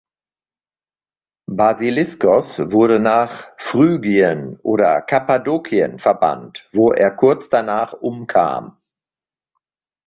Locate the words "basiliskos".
1.45-2.57